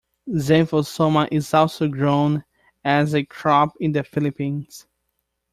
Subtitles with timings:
[0.27, 2.43] "Xanthosoma" is also grown
[2.83, 4.87] as a crop in the Philippines.